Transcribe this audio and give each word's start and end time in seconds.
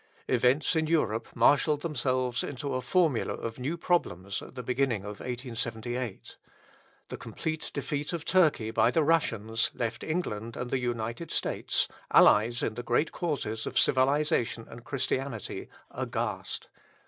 Events 0.27 0.75
in 0.75 0.87
Europe 0.87 1.27
marshalled 1.35 1.83
themselves 1.83 2.43
into 2.43 2.73
a 2.73 2.81
formula 2.81 3.33
of 3.35 3.59
new 3.59 3.77
problems 3.77 4.41
at 4.41 4.55
the 4.55 4.63
beginning 4.63 5.01
of 5.01 5.19
1878. 5.19 6.37
The 7.09 7.17
complete 7.17 7.69
defeat 7.71 8.11
of 8.11 8.25
Turkey 8.25 8.71
by 8.71 8.89
the 8.89 9.03
Russians 9.03 9.69
left 9.75 10.03
England 10.03 10.57
and 10.57 10.71
the 10.71 10.79
United 10.79 11.29
States 11.29 11.87
allies 12.09 12.63
in 12.63 12.73
the 12.73 12.81
great 12.81 13.11
causes 13.11 13.67
of 13.67 13.77
civilisation 13.77 14.65
and 14.67 14.83
Christianity 14.83 15.69
aghast. 15.91 16.67